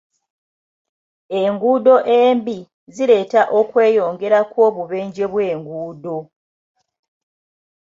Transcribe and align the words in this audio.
Enguudo 1.41 1.93
embi 2.23 2.57
zireeta 2.93 3.41
okweyongera 3.59 4.39
kw'obubenje 4.51 5.23
bw'enguudo. 5.31 6.17